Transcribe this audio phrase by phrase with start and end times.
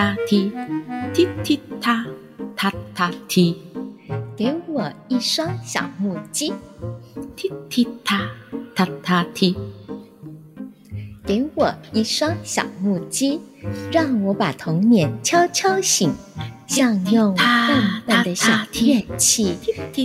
[0.00, 0.50] 踏踢，
[1.12, 2.06] 踢踢踏
[2.56, 3.54] 踏踏踢。
[4.34, 6.54] 给我一双小木屐，
[7.36, 8.30] 踢踢踏
[8.74, 9.54] 踏踏踢。
[11.26, 13.40] 给我一双小木屐，
[13.92, 16.14] 让我把童年敲敲醒，
[16.66, 17.46] 像用笨
[18.06, 19.54] 笨的小乐器，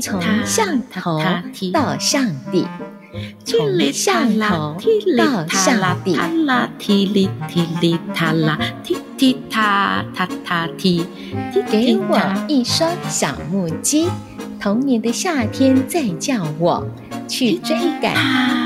[0.02, 1.22] 从上头
[1.72, 2.68] 到上底。
[3.46, 4.76] 从上头
[5.18, 11.06] 到上底，踢啦踢哩踢哩踏啦，踢踢踏踏踏踢。
[11.70, 14.08] 给我一双小木屐，
[14.60, 16.88] 童年的夏天在叫我
[17.28, 18.14] 去追赶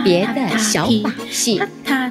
[0.03, 1.61] 别的小把戏。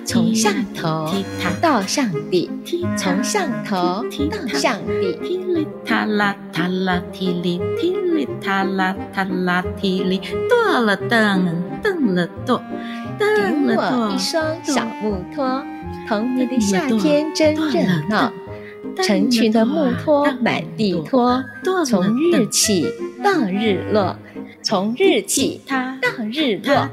[0.05, 1.13] 从上头
[1.61, 2.51] 到上底，
[2.97, 10.19] 从上头到上底，踢哩踏啦踏啦踢哩踢哩踏啦踏啦踢哩，
[10.49, 12.63] 跺了蹬蹬了跺，
[13.19, 13.77] 蹬了跺。
[13.77, 15.63] 给我一双小木拖，
[16.09, 18.33] 童年的夏天真热闹，
[19.03, 21.45] 成群的木托满地拖，
[21.85, 22.91] 从日起
[23.23, 24.17] 到日落。
[24.61, 25.79] 从日起到
[26.33, 26.89] 日落，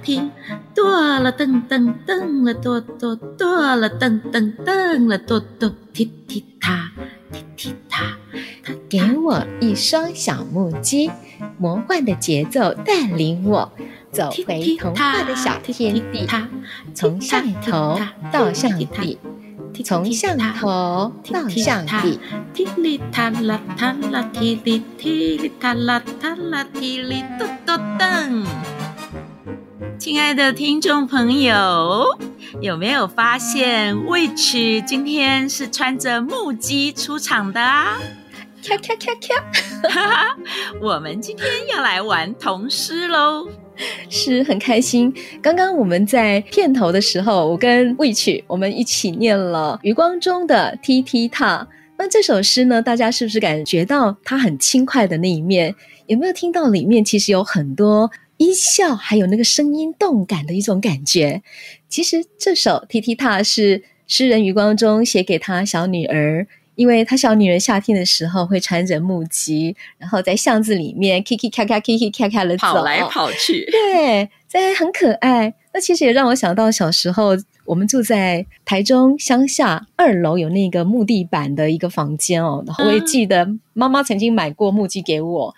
[0.73, 6.91] 跺了蹬蹬蹬了跺跺，跺了蹬蹬蹬了跺跺，踢踢踏，
[7.31, 8.17] 踢踢踏。
[8.87, 11.09] 给我一双小木屐，
[11.57, 13.71] 魔幻的节奏带领我
[14.15, 16.25] 走回童话的小天地，
[16.93, 17.99] 从上头
[18.31, 19.19] 到上底。
[19.83, 22.17] 从上头到上底，
[22.53, 28.45] 踢哩踏啦踏啦踢哩踢哩踏啦踏啦踢哩嘟嘟蹬。
[29.99, 32.17] 亲爱的听众朋友，
[32.61, 37.97] 有没有发现 Witch 今天是穿着木屐出场的啊？
[38.65, 39.89] 咔咔咔咔！
[39.89, 40.37] 哈哈，
[40.81, 41.45] 我们今天
[41.75, 43.49] 要来玩童诗喽。
[44.09, 45.13] 是很开心。
[45.41, 51.67] 刚刚我们在片头的时候，我跟 Witch 我们一起念了余光中的踢踢踏。
[51.97, 55.73] 那这首诗呢，大家是不是感觉到它很轻快的那一面？
[56.07, 61.41] 有没有听到里面其实有很多音效，还有那个声音动感的一种感觉？
[61.87, 66.45] 其实这首踢踢踏是诗人余光中写给他小女儿。
[66.75, 73.65] 因为她小女人夏天的时候会穿着木屐，然后在巷子里面 k k 咔咔 k k 咔咔的走，跑来跑去。
[73.71, 75.53] 对，在很可爱。
[75.73, 77.31] 那其实也让我想到小时候，
[77.65, 82.63] 我们住在台中乡下二楼有那个木地板的一个房间哦。
[82.65, 85.55] 然后我也记得妈妈曾经买过木屐给我，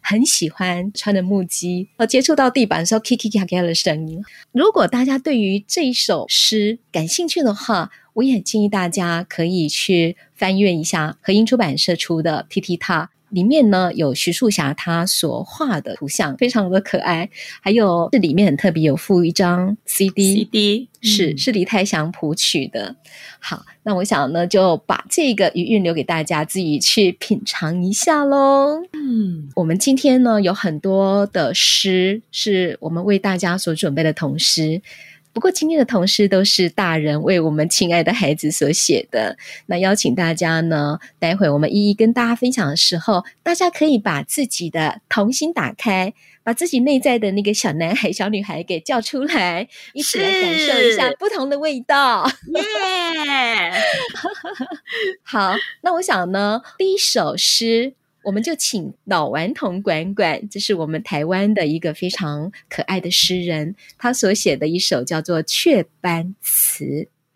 [0.00, 4.22] 很喜欢穿着木屐，和接触到地板的时候 k k 咔咔的声音。
[4.52, 17.28] 如果大家对于这一首诗感兴趣的话，我也建议大家可以去翻阅一下和音出版社出的《踢踢踏》，里面呢有徐树霞她所画的图像，非常的可爱。
[17.60, 22.96] 还有这里面很特别，有附一张 CD，CD 是、嗯、是李泰祥谱曲的。
[23.38, 28.80] 好，那我想呢就把这个余韵留给大家自己去品尝一下喽。
[28.94, 34.80] 嗯，我们今天呢有很多的诗是我们为大家所准备的童诗。
[35.36, 39.36] 不过今天的同事都是大人为我们亲爱的孩子所写的。
[39.66, 52.26] 那邀请大家呢，待会我们一一跟大家分享的时候，大家可以把自己的童心打开，把自己内在的那个小男孩、小女孩给叫出来，一起来感受一下不同的味道。
[52.54, 53.72] 耶!
[55.22, 57.92] 好，那我想呢，第一首诗。
[58.26, 66.84] 我们就请老顽童管管，这是我们台湾的一个非常可爱的诗人，他所写的一首叫做《雀斑词》，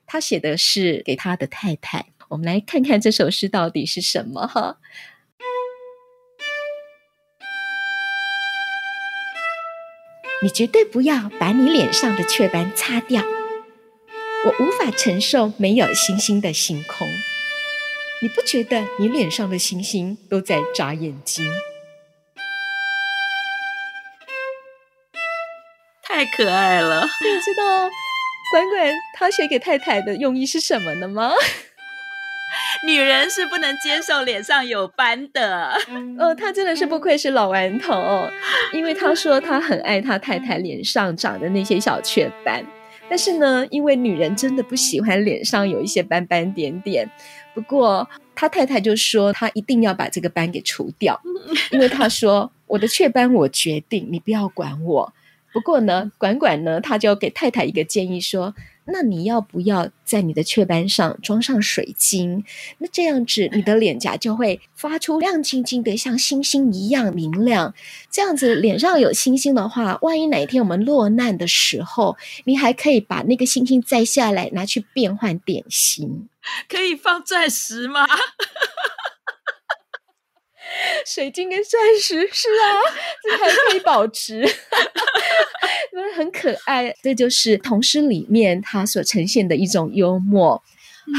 [0.05, 2.07] 他写的是给他的太太。
[2.27, 4.79] 我们来看看这首诗到底是什么哈。
[10.43, 13.23] 你绝对不要把你脸上的雀斑擦掉，
[14.45, 17.07] 我无法承受没有星星的星空。
[18.23, 21.47] 你不觉得你脸上的星星都在眨眼睛？
[26.03, 27.01] 太可爱了！
[27.03, 27.89] 你知道
[28.53, 31.33] 管管他写给太太的用意是什么呢吗？
[32.85, 35.81] 女人是不能接受脸上有斑的。
[36.19, 38.31] 哦，他真的是不愧是老顽童，
[38.75, 42.67] 因为他说他很爱他太太脸上长的那些小雀斑。
[43.09, 47.11] 但是呢，因为女人真的不喜欢脸上有一些斑斑点点。
[47.55, 51.21] 不过他太太就说，他一定要把这个斑给除掉，
[51.71, 55.13] 因为他说我的雀斑我决定，你不要管我。
[55.53, 58.55] 不过呢，管管呢，他就给太太一个建议说。
[58.93, 62.45] 那你要不要在你的雀斑上装上水晶？
[62.79, 67.75] 那这样子你的脸颊就会发出亮晶晶的，像星星一样明亮。
[68.11, 76.29] 这样子脸上有星星的话，万一哪一天我们落难的时候，你还可以把那个星星摘下来拿去变换点心。
[76.69, 78.07] 可以放钻石吗？
[81.07, 82.65] 水晶跟钻石是啊，
[83.23, 84.47] 这还可以保持，
[86.17, 86.95] 很可爱。
[87.03, 90.63] 这就是童诗里面它所呈现的一种幽默。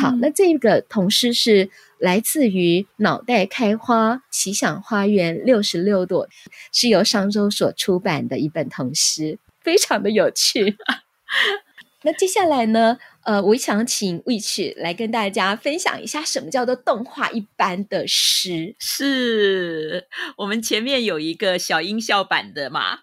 [0.01, 6.27] 好，那这个童诗是来自于《脑袋开花奇想花园六十六朵》，
[6.71, 10.77] 是由商周所出版的一本童诗，非常的有趣。
[12.03, 12.97] 那接下来呢？
[13.23, 18.75] 呃，我想请 Witch 来跟大家分享一下，什么叫做动画一般的诗？
[18.79, 20.07] 是
[20.37, 22.99] 我们前面有一个小音效版的嘛，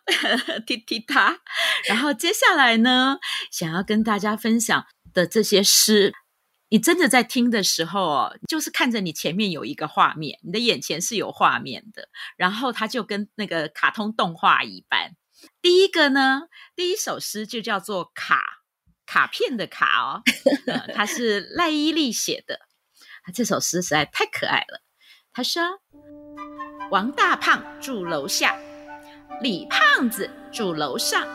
[0.67, 1.39] 踢踢踏。
[1.89, 3.19] 然后接下来呢，
[3.53, 6.13] 想要跟大家分享的这些诗，
[6.71, 15.13] 你真的在听的时候哦，就是看着你前面有一个画面，你的眼前是有画面的，然后它就跟那个卡通动画一般。
[15.63, 16.43] 第一个呢，
[16.75, 18.58] 第一首诗就叫做卡。
[19.09, 20.23] 卡片的卡哦，
[20.71, 22.61] 呃、他是赖伊丽写的。
[23.33, 24.83] 这首诗实在太可爱了。
[25.33, 25.63] 他说
[26.93, 28.55] ：“王大胖住楼下，
[29.41, 31.27] 李胖子住楼上，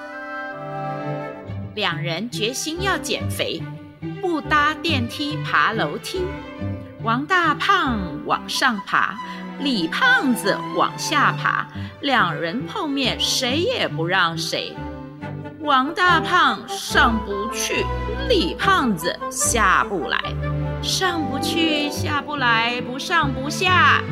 [1.73, 3.63] 两人决心要减肥，
[4.21, 6.21] 不搭电梯爬楼梯。
[7.01, 9.17] 王大胖往上爬，
[9.59, 11.67] 李胖子往下爬，
[12.01, 14.75] 两人碰面，谁也不让谁。”
[15.63, 17.86] 王大胖上不去，
[18.27, 20.19] 李胖子下不来，
[20.81, 24.04] 上不去下不来，不上不下，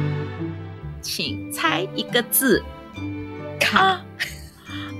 [1.01, 2.63] 请猜一个字。
[3.59, 4.01] 卡啊，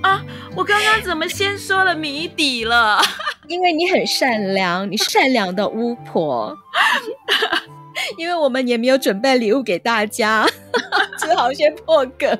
[0.03, 0.21] 啊！
[0.53, 3.01] 我刚刚怎么先说了谜底了？
[3.47, 6.57] 因为你很善良，你是善良的巫婆。
[8.17, 10.45] 因为我们也没有准备礼物给大家，
[11.17, 12.37] 只好先破梗。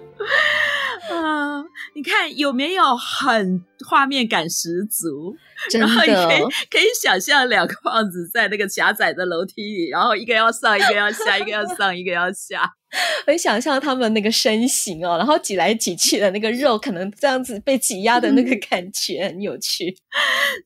[1.12, 1.63] 啊，
[1.96, 5.36] 你看有没有很画面感十足？
[5.74, 12.69] 然后你可以可以想象两个胖子在那个狭窄的楼梯里，然后一个要上，一个要下，一个要上，一个要下。
[13.25, 19.96] 很想象他们那个身形哦，然后挤来挤去的那个肉，可能这样子被挤压的那个感觉很有趣。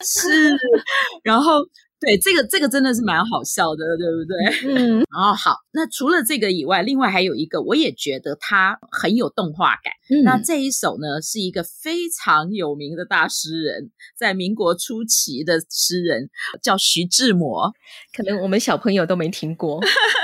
[0.01, 0.57] 是，
[1.23, 1.59] 然后。
[1.99, 4.75] 对，这个这个真的是蛮好笑的，对不对？
[4.75, 5.55] 嗯，哦， 好。
[5.71, 9.93] 那除了这个以外，另外还有一个，我也觉得它很有动画感。
[10.09, 16.29] 嗯，那这一首呢，是一个非常有名的大诗人，在民国初期的诗人，
[16.61, 17.73] 叫徐志摩。
[18.15, 19.81] 可能我们小朋友都没听过，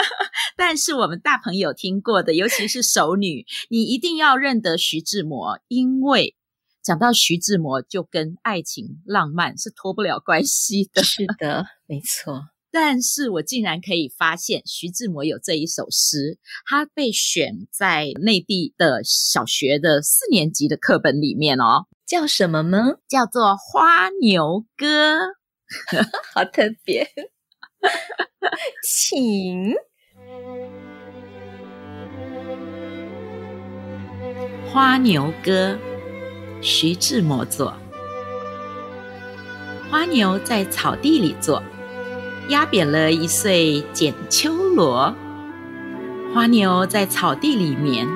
[0.58, 6.36] 但是我们大朋友听过的，尤其是熟女，你一定要认得徐志摩，因为。
[6.84, 11.04] 讲到徐志摩，就跟爱情浪漫是脱不了关系的。
[11.04, 12.50] 是的，没错。
[12.72, 21.88] 但是我竟然可以发现，徐志摩有这一首诗，他被选在内地的小学的四年级的课本里面哦。
[22.08, 22.96] 叫什么呢？
[23.08, 25.18] 叫做《花牛歌》，
[26.34, 27.08] 好特别。
[28.84, 29.74] 请
[34.72, 35.74] 《花牛歌》。
[36.62, 37.74] 徐志摩作：
[39.90, 41.62] 花牛在草地里坐，
[42.50, 45.14] 压扁了一穗剪秋萝。
[46.32, 48.08] 花牛在草地里眠，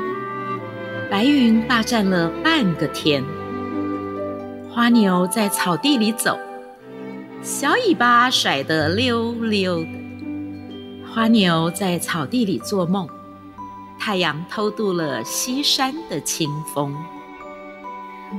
[1.09, 3.23] 白云霸占了半个天。
[4.69, 6.37] 花牛在草地里走，
[7.41, 9.87] 小尾巴甩得溜溜的。
[11.11, 13.09] 花牛在草地里做梦，
[13.99, 16.95] 太阳偷渡了西山的清风。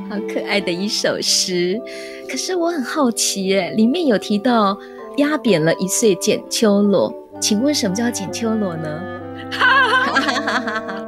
[0.09, 1.81] 好可爱的一首诗，
[2.29, 4.79] 可是我很好奇耶，里面有提到
[5.17, 9.01] 压扁了一穗剪秋萝，请问什么叫剪秋萝呢？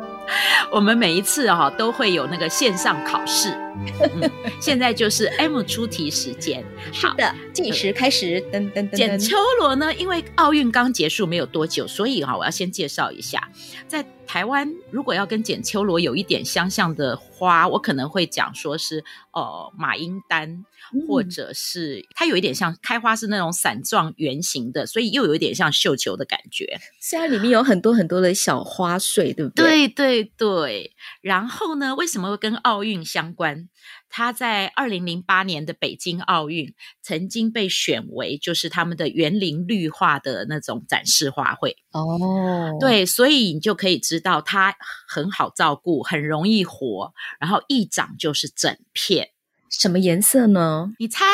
[0.71, 3.53] 我们每一次哈、哦、都会有那个线上考试，
[4.01, 4.31] 嗯、
[4.61, 6.65] 现在就是 M 出题时间。
[6.93, 8.41] 好的，计时开始。
[8.53, 8.97] 噔噔噔。
[8.97, 13.51] 剪秋罗呢，因为奥运刚结束没有多久，所以哈，我要先介绍一下，
[13.87, 20.65] 在台湾如果要跟剪秋罗有一点相像的花，我可能会讲说是呃马英丹。
[21.07, 26.79] 或者是它有一点像开花是那种伞状圆形的，所以又有一点像绣球的感觉。
[26.99, 29.87] 虽然里面有很多很多的小花穗，对不对？
[29.87, 30.93] 对对对。
[31.21, 33.68] 然后呢，为什么会跟奥运相关？
[33.69, 33.71] 年，
[34.09, 41.75] 他在二零零八年的北京奥运曾经被选为就是他们的园林绿化的那种展示花卉。
[41.93, 49.31] 哦，对，所以你就可以知道它很好照顾，很容易活，然后一长就是整片。
[49.71, 50.91] 什么颜色呢？
[50.99, 51.27] 你猜？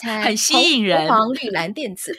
[0.00, 2.12] 猜 很吸引人，黄、绿、蓝、靛、紫。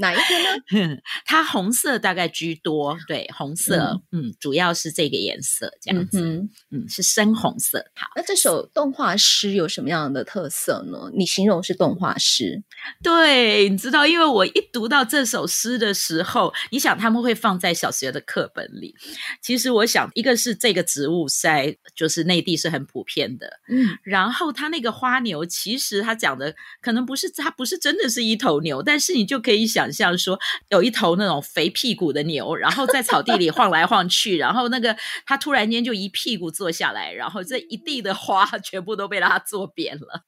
[0.00, 0.96] 哪一个呢？
[1.26, 7.84] 它红色大概居多，对，红色，嗯，嗯，主要是这个颜色，这样子，嗯，嗯，是深红色。
[7.94, 11.10] 好，那这首动画诗有什么样的特色呢？
[11.14, 12.62] 你形容是动画诗，
[13.02, 18.94] 对，你知道，因为我一读到这首诗的时候，你想他们会放在小学的课本里。
[19.42, 29.89] 其实我想，一个是这个植物在就是内地是很普遍的，嗯，然后它那个花牛，其实它讲的可能不是它不是真的是一头牛，但是你就可以想。
[29.92, 40.24] 像说有一头那种肥屁股的牛，然后在草地里晃来晃去，然后那个它突然间就一屁股坐下来，然后这一地的花 全部都被它坐扁了。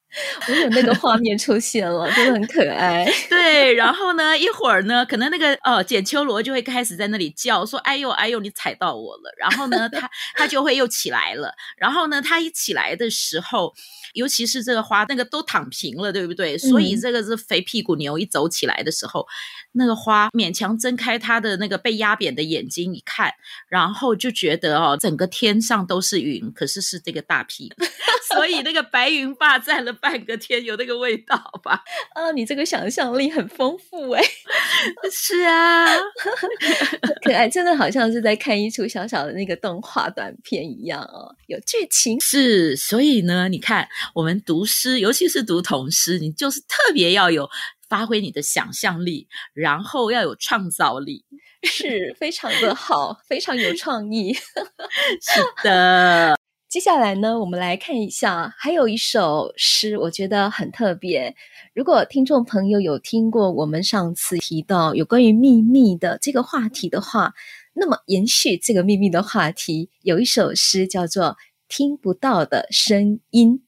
[0.46, 3.10] 我有那个画面出现了，真的很可爱。
[3.30, 11.54] 对，然后呢，一会儿呢，可能那个呃剪秋罗就会开始在那里叫说：“哎呦哎呦，你踩到我了。”然后呢，他他就会又起来了。
[11.78, 13.72] 然后呢，他一起来的时候，
[14.12, 16.58] 尤其是这个花，那个都躺平了，对不对？
[16.58, 19.26] 所以这个是肥屁股牛一走起来的时候。
[19.72, 23.32] 那个花勉强睁开它的那个被压扁的眼睛一看，
[23.68, 27.84] 然后就觉得哦，整个天上都是云，可是是这个大屁股，
[28.34, 31.82] 所以那个白云霸占了半个天，有那个味道吧？
[32.14, 34.22] 啊，你这个想象力很丰富哎！
[35.10, 35.86] 是啊，
[37.24, 42.20] 可爱，真的好像是在看一出小小的那个动画短片一样哦，有剧情。
[42.20, 47.48] 是，所以呢，你看我们读诗，尤其是读童诗，你就是特别要有。
[47.92, 51.26] 发挥你的想象力，然后要有创造力，
[51.62, 54.32] 是非常的好，非常有创意。
[55.20, 56.34] 是的，
[56.70, 61.36] 接下来呢，我们来看一下，还有一首诗，我觉得很特别。
[61.74, 67.34] 如果听众朋友有听过我们上次提到有关于秘密的这个话题的话，
[67.74, 71.24] 那么延续这个秘密的话题，有一首诗叫做
[71.68, 73.58] 《听不到的声音》，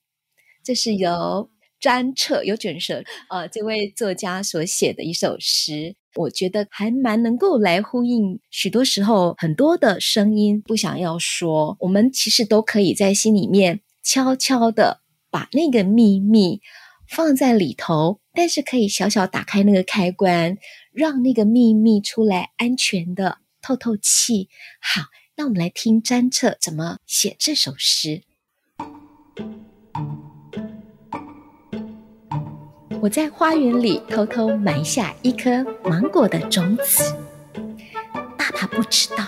[0.62, 1.50] 这是由。
[1.84, 8.40] 詹彻有卷舌，呃，这位作家所写的一首诗，我觉得还蛮能够来呼应。
[8.50, 16.62] 许多时候，很多的声音不想要说，我们其实都可以在心里面悄悄的把那个秘密
[17.06, 20.56] 放在里头，但是可以小小打开那个开关，
[20.90, 24.48] 让那个秘密出来，安全的透透气。
[24.80, 25.02] 好，
[25.36, 28.22] 那我们来听詹彻怎么写这首诗。
[33.04, 37.14] 我在花园里偷偷埋下一颗芒果的种子，
[38.34, 39.26] 爸爸不知道，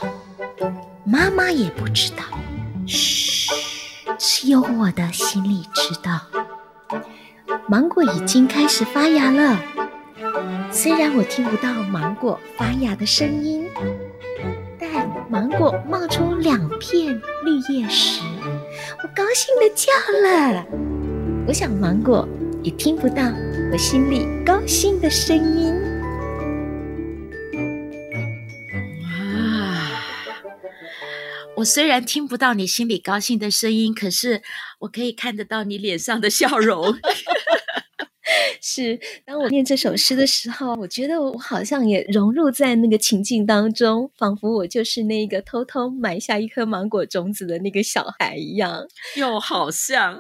[1.05, 2.23] 妈妈也不知道，
[2.87, 3.51] 嘘，
[4.17, 6.23] 只有我的心里知道。
[7.69, 9.61] 芒果已经开始发芽了，
[10.73, 13.67] 虽然我听不到芒果发芽的声音，
[14.79, 18.23] 但芒果冒出两片绿叶时，
[19.03, 19.93] 我高兴地叫
[20.23, 20.65] 了。
[21.47, 22.27] 我想芒果
[22.63, 23.23] 也听不到。
[23.73, 25.75] 我心里高兴的声音。
[29.03, 30.03] 哇！
[31.57, 34.43] 我虽然听不到你心里高兴的声音，可是
[34.81, 36.97] 我可以看得到你脸上的笑容。
[38.63, 50.19] 是，当我念这首诗的时候，我觉得我好像也融入在那个情境当中，仿佛我就是那个偷偷埋下一颗芒果种子的那个小孩一样，又好像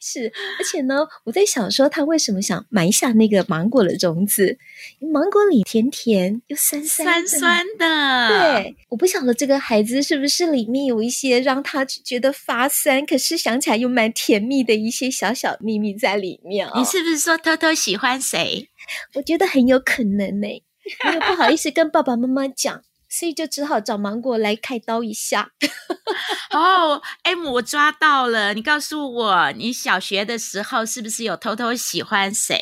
[0.00, 0.32] 是。
[0.58, 4.58] 而且呢，我在想说，他为什么想埋下那个芒果的种子？
[5.00, 8.28] 芒果里甜甜又酸酸酸酸的。
[8.28, 16.68] 对，我不晓得这个孩子是不是里面有一些让他觉得发酸，可是想起来又蛮甜蜜的一些小小秘密在里面。
[16.76, 17.38] 你是不是说？
[17.38, 18.68] 偷偷喜欢谁？
[19.14, 25.52] 我觉得很有可能呢，因为不好意思跟爸爸妈妈讲，所以就只好找芒果来开刀一下。
[26.52, 32.58] 哦，M，我抓到了，你告诉我，你小学的时候是不是有偷偷喜欢谁？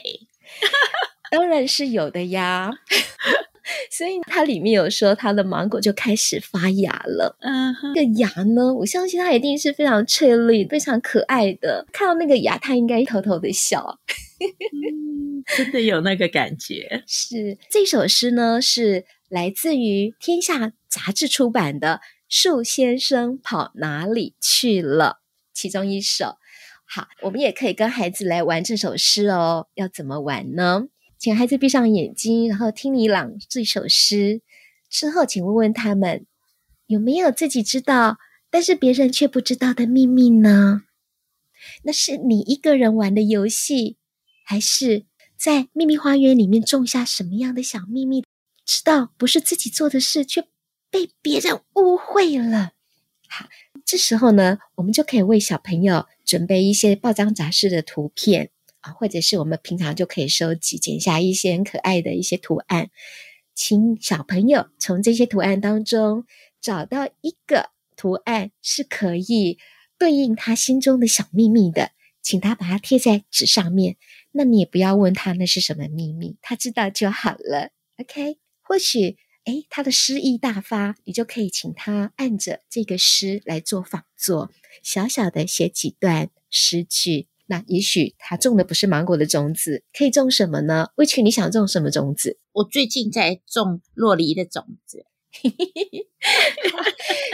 [1.31, 2.71] 当然是有的呀。
[3.91, 7.37] 所以它里面有说，它的芒果就开始发芽了。
[7.41, 11.85] 嗯，这个芽呢，我相信它一定是非常翠绿、非常可爱的。
[11.93, 13.99] 看到那个芽，它应该偷偷的笑。
[14.39, 17.03] 嗯，真的有那个感觉。
[17.09, 25.19] 是这首诗呢，是来自于《天下》杂志出版的《树先生跑哪里去了》
[25.53, 26.37] 其中一首。
[26.85, 29.67] 好，我们也可以跟孩子来玩这首诗哦。
[29.75, 30.87] 要怎么玩呢？
[31.19, 34.43] 请孩子闭上眼睛，然后听你朗这首诗。
[34.89, 36.25] 之后，请问问他们
[36.87, 38.19] 有没有自己知道，
[38.49, 40.83] 但是别人却不知道的秘密呢？
[41.83, 43.97] 那是你一个人玩的游戏，
[44.45, 45.05] 还是
[45.37, 48.23] 在秘密花园里面种下什么样的小秘密？
[48.67, 50.43] 知道不是自己做的事，却
[50.91, 52.73] 被别人误会了。
[53.29, 53.47] 好，
[53.85, 62.91] 这时候呢，我们就可以为小朋友准备一些报章杂志的图片啊，或者是我们平常就可以收集、剪下一些很可爱的一些图案，
[63.55, 66.25] 请小朋友从这些图案当中
[66.61, 69.59] 找到一个图案是可以
[69.97, 73.97] 对应他心中的小秘密的，请他把它贴在纸上面。
[74.33, 77.71] 那你也不要问他那是什么秘密，他知道就好了。
[77.99, 78.39] OK。
[78.69, 84.51] 或许，诶，他的诗意大发，你就可以请他按着这个诗来做仿作，
[84.83, 87.29] 小小的写几段诗句。
[87.49, 92.41] 那也许他种的不是芒果的种子，可以种什么呢？Which 你想种什么种子？
[92.51, 95.07] 我最近在种洛梨的种子，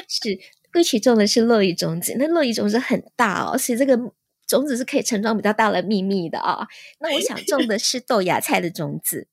[0.06, 0.38] 是
[0.74, 2.14] Which 种的是洛梨种子。
[2.18, 3.98] 那洛梨种子很大哦，所以这个
[4.46, 6.68] 种子是可以盛装比较大的秘密的啊、哦。
[7.00, 9.28] 那我想种的是豆芽菜的种子。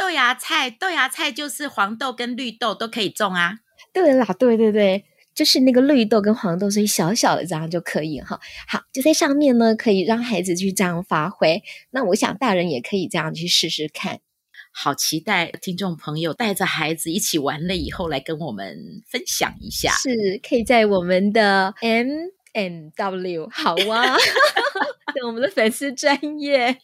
[0.00, 3.58] 豆芽菜，豆芽菜就是黄豆跟绿豆都可以种啊。
[3.92, 5.04] 对啦，对对对，
[5.34, 8.40] 就是那个绿豆跟黄豆，所以小小的这样就可以哈。
[8.66, 11.62] 好，就在上面呢，可以让孩子去这样发挥。
[11.90, 14.20] 那我想大人也可以这样去试试看。
[14.72, 19.92] 好期待听众朋友带着孩子一起玩了以后来跟我们分享一下。
[19.92, 22.08] 是，可以在我们的 M
[22.54, 24.16] M W 好啊。
[25.26, 26.78] 我们的粉丝专业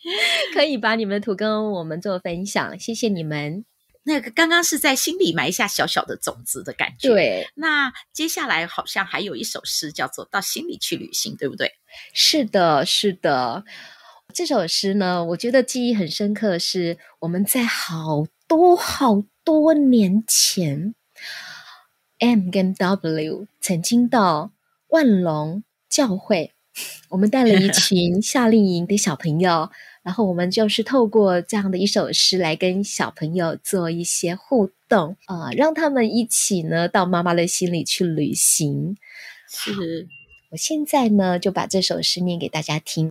[0.55, 3.65] 可以把你们的图跟我们做分享，谢谢你们。
[4.05, 7.09] 那个刚刚是在心里埋下小小的种子的感觉。
[7.09, 11.73] 对，那接下来好像还有一首诗叫做《到心里去旅行》，对不对？
[12.15, 13.65] 是的，是的。
[14.33, 20.95] 这首诗呢，我觉得记忆很深刻，是我们在好多好多年前
[22.19, 24.53] ，M 跟 W 曾经到
[24.89, 26.53] 万隆教会。
[27.09, 29.71] 我们带了一 群夏令营的小朋友，
[30.03, 38.97] 然后我们就是透过这样的一首诗来跟小朋友做一些互动，啊、呃，让他们一起呢到妈妈的心里去旅行。
[39.49, 40.09] 是，
[40.51, 43.11] 我现在呢就把这首诗念给大家听。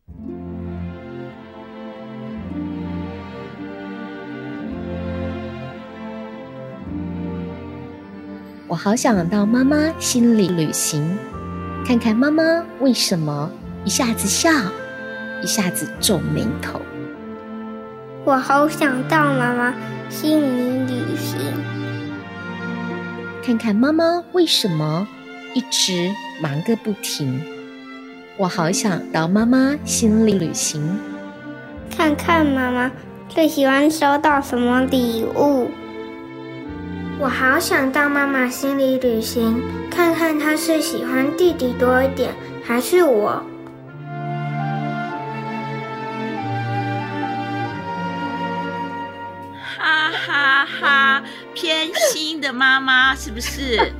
[8.67, 11.17] 我好想到妈妈心里旅行。
[11.85, 12.43] 看看妈妈
[12.79, 13.51] 为什么
[13.85, 14.49] 一下子笑，
[15.43, 16.81] 一下子皱眉头。
[18.23, 19.75] 我好想到妈妈
[20.09, 20.41] 心
[20.87, 21.39] 里旅行。
[23.43, 25.07] 看看妈妈为什么
[25.53, 27.39] 一直忙个不停。
[28.37, 30.97] 我好想到妈妈心里旅行。
[31.95, 32.91] 看看妈妈
[33.29, 35.69] 最喜欢收到什么礼物。
[37.19, 43.43] 我好想到妈妈心里旅行，看看她是喜欢弟弟多一点，还是我？
[51.55, 53.77] 偏心的妈妈是不是？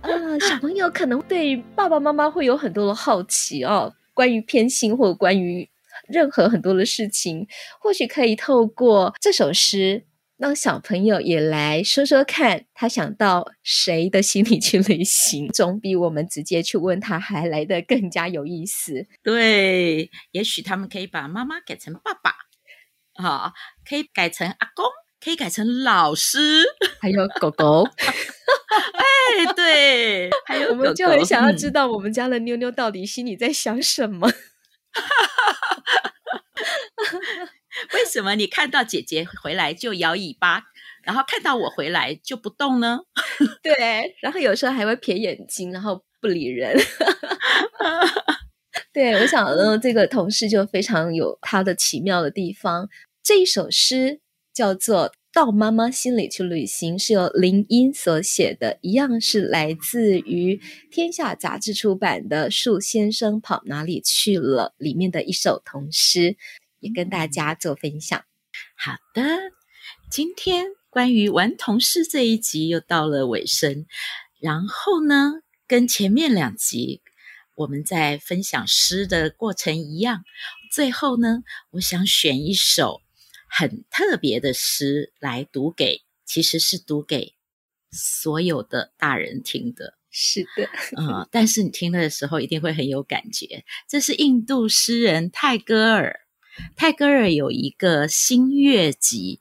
[0.00, 0.08] 啊，
[0.40, 5.68] 小朋友可能对爸爸妈妈会有很多的好奇哦，关于偏心或关于
[6.08, 7.46] 任何很多的事情，
[7.78, 10.06] 或许可以透过这首诗。
[10.38, 19.08] 让小朋友也来说说看，他想到谁的心里去旅行，总比我们直接去问他还来得更加有意思。
[19.24, 22.36] 对，也许他们可以把妈妈改成爸爸，
[23.14, 23.52] 啊，
[23.84, 24.84] 可以改成阿公，
[25.20, 26.62] 可以改成老师，
[27.00, 27.88] 还有狗狗。
[28.94, 34.30] 哎，对，还有 我们就很想要知道我们家的妞妞到底心里在想什么。
[37.94, 40.64] 为什么你看到姐姐回来就摇尾巴，
[41.04, 43.00] 然后看到我回来就不动呢？
[43.62, 46.76] 对，然后有时候还会瞥眼睛，然后不理人。
[48.92, 52.88] 对，我想呢，这个同事就非常有他的奇妙的地方。
[53.22, 54.20] 这一首诗
[54.58, 66.36] 叫做《到妈妈心里去旅行》，是由林英所写的，一样是来自于天下杂志出版的《树先生跑哪里去了》里面的一首童诗。
[66.80, 68.24] 也跟大家做分享。
[68.76, 69.22] 好的，
[70.10, 73.86] 今天关于顽童诗这一集又到了尾声。
[74.40, 75.34] 然后呢，
[75.68, 77.00] 跟前面两集
[77.54, 80.24] 我们在分享诗的过程一样，
[80.72, 83.00] 最后呢，我想选一首
[83.48, 87.34] 很特别的诗来读给，其实是读给
[87.90, 89.94] 所有的大人听的。
[90.10, 93.64] 是的， 嗯，但是你听了的时候一定会很有感觉。
[93.88, 96.20] 这是印度诗人泰戈尔。
[96.74, 99.38] 泰戈尔有一个《星月集》，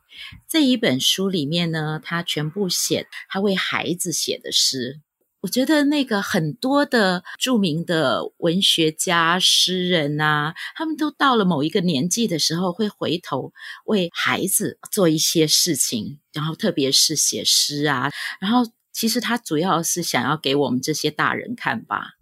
[0.48, 5.02] 这一本书里面呢，他全部写他为孩子写的诗。
[5.42, 13.54] 我觉得那个很多的著名的文学家、诗人啊，他们都到了某一个年纪的时候，会回头
[13.86, 18.12] 为孩子做一些事情，然后特别是写诗啊。
[18.42, 22.14] 然后其实他主要是想要给我们这些大人看吧，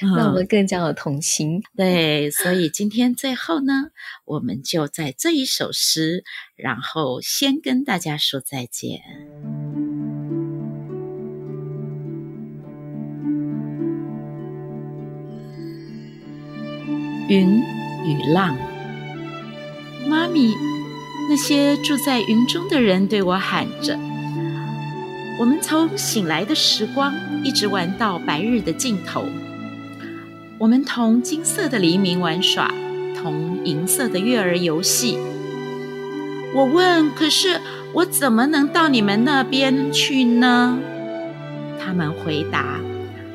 [0.00, 1.58] 让我们更加有童心。
[1.58, 3.72] 嗯，对，所以今天最后呢，
[4.24, 6.24] 我们就在这一首诗，
[6.56, 9.00] 然后先跟大家说再见。
[17.28, 17.62] 云
[18.06, 18.56] 与浪，
[20.08, 20.54] 妈咪，
[21.28, 23.98] 那些住在云中的人对我喊着
[25.38, 27.12] ：“我们从醒来的时光
[27.44, 29.26] 一直玩到白日的尽头。
[30.56, 32.72] 我们同金色的黎明玩耍，
[33.14, 35.18] 同银色的月儿游戏。”
[36.54, 37.60] 我问：“可是
[37.92, 40.78] 我怎么能到你们那边去呢？”
[41.78, 42.80] 他们回答：“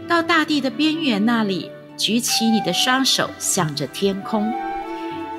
[0.10, 1.70] 到大地的边缘那里。”
[2.04, 4.52] 举起你的双手，向着天空，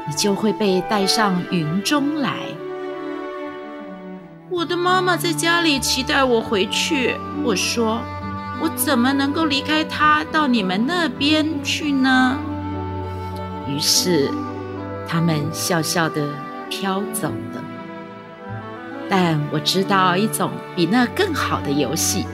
[0.09, 2.39] 你就会被带上云中来。
[4.49, 7.17] 我的妈妈在家里期待我回去。
[7.45, 8.01] 我说
[8.63, 12.39] ：“我怎么能够离开她到你们那边去呢？”
[13.69, 14.31] 于是，
[15.07, 16.27] 他们笑笑的
[16.71, 17.63] 飘走了。
[19.11, 22.25] 但我知道一种比那更好的游戏。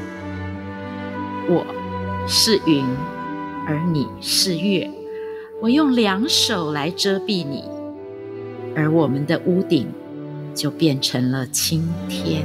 [1.48, 1.66] 我
[2.28, 2.86] 是云。
[3.70, 4.90] 而你是月，
[5.62, 7.62] 我用两手来遮蔽你，
[8.74, 9.86] 而我们的屋顶
[10.52, 12.44] 就变成了青天。